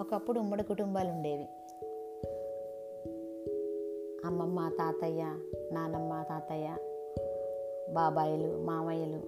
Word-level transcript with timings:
ఒకప్పుడు 0.00 0.40
ఉమ్మడి 0.40 0.62
కుటుంబాలు 0.62 1.08
ఉండేవి 1.08 1.46
అమ్మమ్మ 4.24 4.68
తాతయ్య 4.78 5.22
నానమ్మ 5.72 6.24
తాతయ్య 6.28 6.76
బాబాయిలు 7.92 8.56
మామయ్యలు 8.56 9.20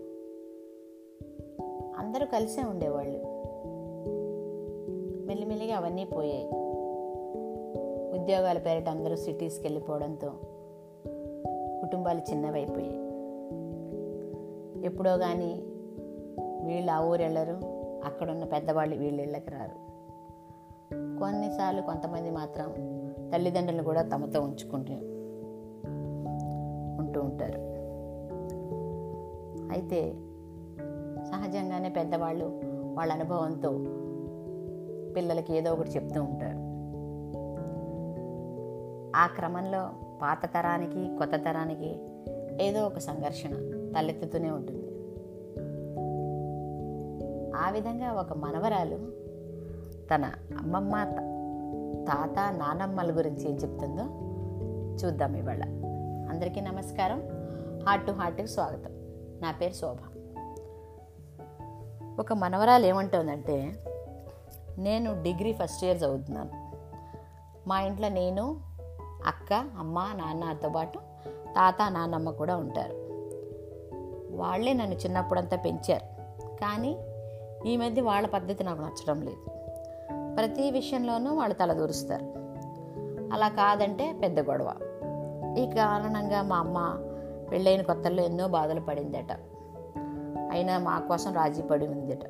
అందరూ 1.98 2.26
కలిసే 2.26 2.62
ఉండేవాళ్ళు. 2.62 3.20
మెల్లిమెల్లిగా 5.26 5.76
అవన్నీ 5.76 6.04
పోయాయి. 6.04 6.46
ఉద్యోగాల 8.20 8.58
పేరిట 8.58 8.88
అందరూ 8.88 9.16
సిటీస్కి 9.16 9.64
వెళ్ళిపోవడంతో 9.64 10.28
కుటుంబాలు 11.80 12.20
చిన్నవైపోయాయి. 12.30 13.04
ఎప్పుడో 14.84 15.16
కానీ 15.16 15.62
వీళ్ళు 16.66 16.90
ఆ 16.90 17.04
ఊరు 17.04 17.22
వెళ్ళరు 17.22 17.60
అక్కడున్న 18.04 18.44
పెద్దవాళ్ళు 18.44 18.96
వీళ్ళు 18.96 19.22
ఇళ్ళకి 19.22 19.50
రారు. 19.50 19.93
కొన్నిసార్లు 21.18 21.82
కొంతమంది 21.82 22.30
మాత్రం 22.30 22.94
తల్లిదండ్రులు 23.34 23.82
కూడా 23.82 24.02
తమతో 24.02 24.40
ఉంచుకుంటూ 24.40 24.94
ఉంటూ 27.00 27.20
ఉంటారు. 27.20 27.74
అయితే 29.72 30.14
సహజంగానే 31.24 31.88
పెద్దవాళ్ళు 31.88 32.60
వాళ్ళ 32.94 33.12
అనుభవంతో 33.12 33.70
పిల్లలకి 35.12 35.56
ఏదో 35.56 35.72
ఒకటి 35.72 35.90
చెప్తూ 35.90 36.22
ఉంటారు. 36.22 36.74
ఆ 39.16 39.26
క్రమంలో 39.26 39.90
పాత 40.22 40.46
తరానికి 40.46 41.16
కొత్త 41.18 41.36
తరానికి 41.36 41.96
ఏదో 42.64 42.86
ఒక 42.86 42.98
సంఘర్షణ 42.98 43.50
తలెత్తుతూనే 43.98 44.50
ఉంటుంది. 44.50 44.86
ఆ 47.56 47.70
విధంగా 47.70 48.12
ఒక 48.12 48.32
మనవరాలు 48.32 49.23
తన 50.10 50.24
అమ్మమ్మ 50.58 51.04
తాత 52.08 52.52
నానమ్మల 52.52 53.16
గురించి 53.16 53.50
ఏం 53.50 53.56
చెప్తుందో 53.56 54.02
చూద్దాం 55.04 55.34
ఇవాళ. 55.34 55.62
అందరికీ 56.30 56.60
నమస్కారం. 56.60 57.22
హార్ట్ 57.86 58.06
టు 58.06 58.12
హార్ట్కి 58.12 58.46
స్వాగతం. 58.46 58.90
నా 59.42 59.52
పేరు 59.52 59.72
శోభ. 59.72 59.96
ఒక 62.20 62.32
మనవరాలు 62.32 62.86
ఏమంటుందంటే 62.86 63.84
నేను 64.78 65.22
డిగ్రీ 65.22 65.52
ఫస్ట్ 65.52 65.84
ఇయర్ 65.84 65.98
చదువుతున్నాను. 65.98 66.72
మా 67.68 67.80
ఇంట్లో 67.80 68.08
నేను 68.08 68.60
అక్క 69.26 69.52
అమ్మ 69.52 70.12
నాన్నతో 70.14 70.68
పాటు 70.68 70.98
తాత 71.32 71.76
నాన్నమ్మ 71.90 72.30
కూడా 72.30 72.56
ఉంటారు. 72.56 73.04
వాళ్ళే 74.36 74.72
నన్ను 74.72 74.94
చిన్నప్పుడంతా 74.94 75.56
పెంచారు. 75.56 76.06
కానీ 76.46 76.98
ఈ 77.66 77.76
మధ్య 77.76 78.02
వాళ్ళ 78.02 78.26
పద్ధతి 78.26 78.64
నాకు 78.64 78.80
నచ్చడం 78.80 79.22
లేదు. 79.22 79.63
ప్రతి 80.36 80.70
విషయంలోనూ 80.70 81.34
వాళ్ళు 81.34 81.54
తలదూరుస్తారు 81.54 82.24
అలా 83.32 83.48
కాదంటే 83.48 84.12
పెద్ద 84.12 84.40
గొడవ. 84.40 84.72
ఈ 85.58 85.66
కారణంగా 85.66 86.42
మా 86.42 86.56
అమ్మ 86.56 86.98
పెళ్ళైన 87.52 87.82
కొత్తల్లో 87.82 88.22
ఎన్నో 88.22 88.48
బాధలు 88.48 88.80
పడిందట. 88.80 89.32
అయినా 90.50 90.78
మా 90.78 90.98
కోసం 90.98 91.34
రాజీ 91.34 91.62
పడి 91.62 91.86
ఉందట. 91.86 92.26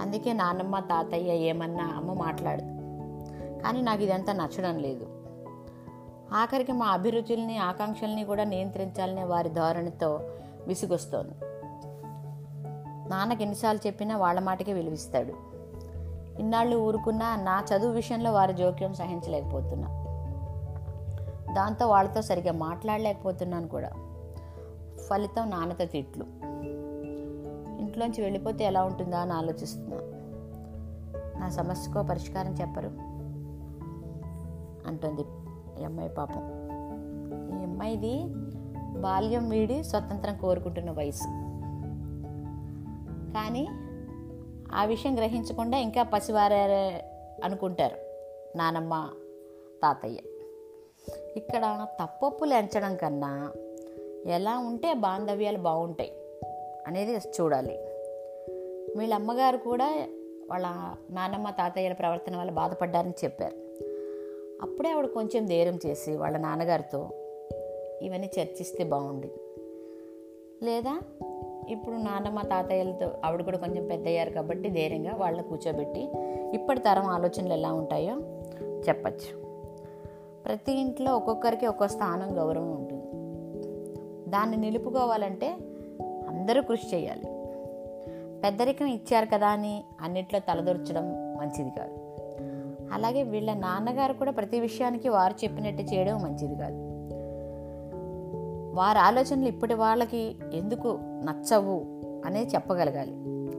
అందుకే 0.00 0.32
నాన్నమ్మ 0.32 0.78
తాతయ్య 0.78 1.32
ఏమన్నా 1.32 1.84
అమ్మ 1.96 2.12
మాట్లాడు 2.12 2.60
కానీ 3.62 3.80
నాకు 3.80 4.02
ఇదంతా 4.02 4.32
నచ్చడం 4.32 4.78
లేదు. 4.78 5.06
ఆఖరికి 6.34 6.72
మా 6.72 6.86
అభిరుచుల్ని 6.86 7.58
ఆకాంక్షల్ని 7.58 8.24
కూడా 8.24 8.44
నియంత్రించాలనే 8.44 9.24
వారి 9.24 9.48
ధోరణితో 9.48 10.20
విసుగొస్తోంది. 10.66 11.32
నాన్నకి 13.10 13.42
ఎన్నిసార్లు 13.42 13.86
చెప్పినా 13.86 14.16
వాళ్ళ 14.16 14.40
మాటకే 14.40 14.72
విలువిస్తాడు. 14.72 15.51
ఇన్నాళ్ళు 16.38 16.76
ఊరుకున్నా 16.76 17.36
నా 17.36 17.64
చదువు 17.76 17.92
విషయంలో 17.92 18.32
వారి 18.32 18.52
జోక్యం 18.52 18.94
సహించలేకపోతున్నా. 18.94 19.88
దాంతో 21.54 21.86
వాళ్ళతో 21.86 22.22
సరిగ్గా 22.22 22.52
మాట్లాడలేకపోతున్నాను 22.52 23.68
కూడా. 23.68 23.90
ఫలితం 25.08 25.50
నాన్నతో 25.50 25.84
తిట్లు. 25.84 26.24
ఇంట్లోంచి 27.80 28.22
వెళ్ళిపోతే 28.22 28.64
ఎలా 28.64 28.84
ఉంటుందా 28.84 29.18
అని 29.18 29.32
ఆలోచిస్తున్నా. 29.32 29.96
నా 31.40 31.48
సమస్యకో 31.48 32.02
పరిష్కారం 32.02 32.52
చెప్పరు. 32.52 32.88
అంటుంది 34.88 35.20
ఈ 35.82 35.84
అమ్మాయి 35.84 36.08
పాపం. 36.08 36.42
ఈ 37.58 37.62
అమ్మాయిది 37.62 38.24
బాల్యం 39.00 39.48
వీడి 39.48 39.84
స్వతంత్రం 39.84 40.36
కోరుకుంటున్న 40.36 40.90
వయసు. 40.90 41.42
కానీ 43.32 43.68
ఆ 44.74 44.84
విషయం 44.84 45.16
గ్రహించకుండా 45.16 45.78
ఇంకా 45.78 46.02
పసివారే 46.02 46.56
అనుకుంటారు 47.44 47.96
నానమ్మ 48.58 49.10
తాతయ్య. 49.82 50.18
ఇక్కడ 51.36 51.86
తప్పప్పులు 52.02 52.54
ఎంచడం 52.54 52.96
కన్నా 52.96 53.52
ఎలా 54.26 54.58
ఉంటే 54.58 54.94
బాంధవ్యాలు 54.94 55.58
బాగుంటాయి 55.58 56.12
అనేది 56.86 57.16
చూడాలి. 57.16 57.78
వీళ్ళ 58.98 59.14
అమ్మగారు 59.14 59.56
కూడా 59.56 60.06
వాళ్ళ 60.50 60.66
నానమ్మ 61.10 61.50
తాతయ్యల 61.50 61.92
ప్రవర్తన 61.92 62.36
వల్ల 62.36 62.50
బాధపడ్డారని 62.50 63.14
చెప్పారు. 63.24 63.56
అప్పుడే 64.62 64.90
ఆవిడ 64.90 65.06
కొంచెం 65.06 65.46
ధైర్యం 65.46 65.78
చేసి 65.86 66.16
వాళ్ళ 66.16 66.36
నాన్నగారితో 66.36 67.08
ఇవన్నీ 68.02 68.30
చర్చిస్తే 68.38 68.84
బాగుండేది 68.84 69.40
లేదా 70.64 71.00
ఇప్పుడు 71.68 71.96
నాన్నమ్మ 71.96 72.42
తాతయ్యలతో 72.42 73.10
ఆవిడ 73.24 73.42
కూడా 73.42 73.58
కొంచెం 73.58 73.86
పెద్ద 73.86 74.06
అయ్యారు 74.06 74.30
కాబట్టి 74.30 74.70
ధైర్యంగా 74.70 75.14
వాళ్ళని 75.14 75.48
కూర్చోబెట్టి 75.48 76.08
ఇప్పటి 76.54 76.80
తరం 76.80 77.06
ఆలోచనలు 77.06 77.52
ఎలా 77.52 77.72
ఉంటాయో 77.72 78.16
చెప్పచ్చు. 78.88 79.42
ప్రతి 80.44 80.72
ఇంట్లో 80.72 81.16
ఒక్కొక్కరికి 81.16 81.66
ఒక్కో 81.66 81.88
స్థానం 81.88 82.38
గౌరవం 82.38 82.70
ఉంటుంది. 82.70 83.04
దాన్ని 84.30 84.56
నిలుపుకోవాలంటే 84.56 85.52
అందరూ 86.28 86.62
కృషి 86.62 86.96
చేయాలి. 86.96 87.24
పెద్దరికం 88.40 88.86
ఇచ్చారు 88.86 89.26
కదా 89.26 89.48
అని 89.48 89.84
అన్నిట్లో 90.00 90.40
తలదొరచడం 90.40 91.36
మంచిది 91.36 91.70
కాదు. 91.70 92.16
అలాగే 92.92 93.22
వీళ్ళ 93.22 93.54
నాన్నగారు 93.54 94.12
కూడా 94.12 94.30
ప్రతి 94.30 94.60
విషయానికి 94.60 95.08
వారు 95.08 95.44
చెప్పినట్టు 95.44 95.82
చేయడం 95.82 96.22
మంచిది 96.22 96.56
కాదు. 96.56 96.91
వారి 98.72 98.98
ఆలోచనలు 98.98 99.48
ఇప్పటి 99.48 99.74
వాళ్ళకి 99.74 100.36
ఎందుకు 100.52 100.98
నచ్చవు 101.02 101.84
అనేది 102.26 102.54
చెప్పగలగాలి. 102.54 103.12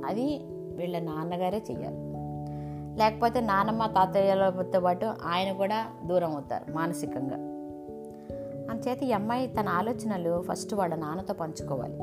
అది 0.05 0.41
వీళ్ళ 0.49 0.99
నాన్నగారే 0.99 1.63
చెయ్యాలి. 1.71 2.13
లేకపోతే 2.99 3.41
నానమ్మ 3.41 3.85
తాతయ్యలతో 3.85 4.79
పాటు 4.79 5.05
ఆయన 5.05 5.53
కూడా 5.53 5.85
దూరం 6.05 6.33
అవుతారు 6.33 6.73
మానసికంగా. 6.73 7.35
అందుచేత 8.71 9.03
ఈ 9.03 9.11
అమ్మాయి 9.11 9.47
తన 9.47 9.69
ఆలోచనలు 9.69 10.41
ఫస్ట్ 10.41 10.73
వాళ్ళ 10.73 10.95
నాన్నతో 10.95 11.33
పంచుకోవాలి. 11.33 11.97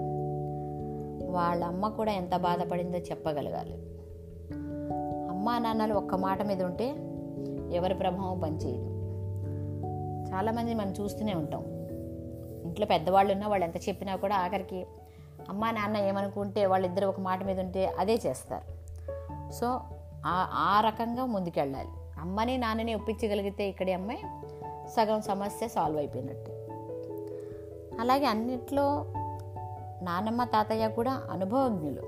వాళ్ళ 1.31 1.65
అమ్మ 1.65 1.89
కూడా 1.89 2.13
ఎంత 2.13 2.37
బాధపడిందో 2.37 2.99
చెప్పగలగాలి. 2.99 3.75
అమ్మా 5.31 5.59
నాన్నలు 5.59 5.95
ఒక్క 5.95 6.15
మాట 6.15 6.43
మీద 6.43 6.63
ఉంటే 6.63 6.95
ఎవరి 7.77 7.95
ప్రభావం 7.95 8.41
పనిచేయదు. 8.41 8.91
చాలామంది 10.35 10.75
మనం 10.75 10.95
చూస్తూనే 11.01 11.35
ఉంటాం. 11.35 11.80
ఇంట్లో 12.71 12.87
పెద్దవాళ్ళు 12.87 13.33
ఉన్నా 13.33 13.49
వాళ్ళు 13.49 13.67
ఎంత 13.67 13.77
చెప్పినా 13.77 14.17
కూడా 14.17 14.37
ఆఖరికి 14.37 14.87
అమ్మా 15.49 15.71
నాన్న 15.71 15.97
ఏమనుకుంటే 15.97 16.67
వాళ్ళిద్దరు 16.67 17.07
ఒక 17.07 17.21
మాట 17.21 17.45
మీద 17.45 17.61
ఉంటే 17.61 17.93
అదే 17.99 18.15
చేస్తారు. 18.15 18.81
సో 19.53 19.81
ఆ 20.27 20.51
ఆ 20.53 20.81
రకంగా 20.81 21.25
ముందుకెళ్ళాలి. 21.25 21.89
అమ్మని 22.21 22.59
నాన్నని 22.59 22.95
ఒప్పించగలిగితే 22.95 23.69
ఇక్కడి 23.69 23.93
అమ్మాయి 23.93 24.19
సగం 24.97 25.23
సమస్య 25.23 25.69
సాల్వ్ 25.69 25.99
అయిపోయినట్టు. 25.99 26.51
అలాగే 28.01 28.27
అన్నిట్లో 28.27 29.05
నానమ్మ 30.03 30.45
తాతయ్య 30.45 30.89
కూడా 30.89 31.23
అనుభవజ్ఞులు. 31.31 32.03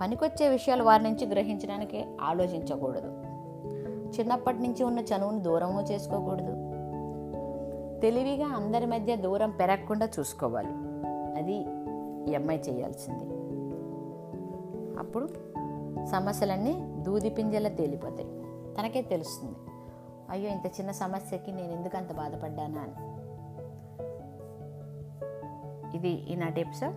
పనికొచ్చే 0.00 0.48
విషయాలు 0.48 0.84
వారి 0.84 1.02
నుంచి 1.02 1.26
గ్రహించడానికి 1.26 2.06
ఆలోచించకూడదు. 2.20 3.22
చిన్నప్పటి 4.20 4.58
నుంచి 4.58 4.84
ఉన్న 4.84 4.98
చనువును 4.98 5.38
దూరము 5.38 5.80
చేసుకోకూడదు. 5.82 6.67
తెలివిగా 8.02 8.46
అందరి 8.46 8.86
మధ్య 8.86 9.16
దూరం 9.16 9.50
పెరగకుండా 9.50 10.08
చూసుకోవాలి. 10.18 10.68
అది 11.38 11.54
ఈ 12.30 12.34
అమ్మాయి 12.34 12.60
చేయాల్సింది. 12.60 13.24
అప్పుడు 14.98 15.28
సమస్యలన్నీ 16.06 16.94
దూది 16.98 17.30
పింజల 17.30 17.68
తేలిపోతాయి. 17.68 18.28
తనకే 18.78 19.02
తెలుస్తుంది. 19.02 19.56
అయ్యో 20.30 20.50
ఇంత 20.50 20.66
చిన్న 20.66 20.90
సమస్యకి 20.90 21.52
నేను 21.52 21.72
ఎందుకు 21.72 21.96
అంత 21.96 22.12
బాధపడ్డానా 22.12 22.80
అని. 22.80 23.18
ఇది 25.96 26.08
ఈనాటి 26.08 26.60
ఎపిసోడ్. 26.60 26.96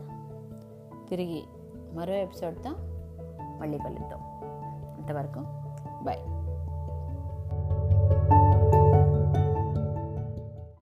తిరిగి 1.09 1.43
మరో 1.93 2.13
ఎపిసోడ్తో 2.13 2.69
మళ్ళీ 3.59 3.77
కలుద్దాం. 3.77 4.19
అంతవరకు 4.97 5.39
బాయ్ 6.03 6.40